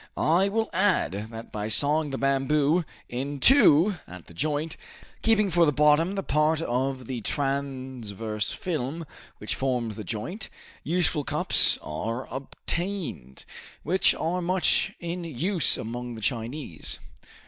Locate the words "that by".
1.29-1.67